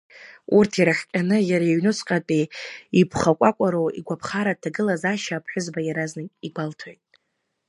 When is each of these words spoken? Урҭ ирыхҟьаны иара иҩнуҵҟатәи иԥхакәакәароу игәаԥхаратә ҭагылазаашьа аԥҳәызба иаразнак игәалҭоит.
Урҭ 0.57 0.71
ирыхҟьаны 0.79 1.37
иара 1.49 1.65
иҩнуҵҟатәи 1.67 2.43
иԥхакәакәароу 3.01 3.87
игәаԥхаратә 3.99 4.59
ҭагылазаашьа 4.63 5.33
аԥҳәызба 5.37 5.79
иаразнак 5.83 6.29
игәалҭоит. 6.47 7.01